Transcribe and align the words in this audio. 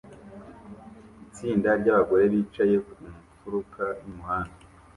Itsinda 1.25 1.69
ry'abagore 1.81 2.23
bicaye 2.33 2.75
ku 2.87 2.95
mfuruka 3.11 3.83
y'umuhanda 4.03 4.57